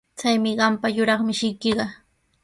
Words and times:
Chaymi 0.19 0.51
qampa 0.59 0.87
yuraq 0.95 1.21
mishiykiqa. 1.27 1.85